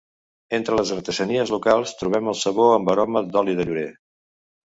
[0.57, 3.87] Entre les artesanies locals trobem el sabó amb aroma d'oli de llorer.